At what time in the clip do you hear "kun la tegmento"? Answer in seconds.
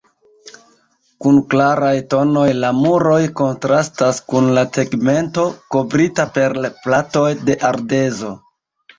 4.33-5.43